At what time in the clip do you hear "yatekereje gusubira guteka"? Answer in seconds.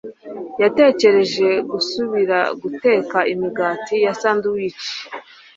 0.61-3.17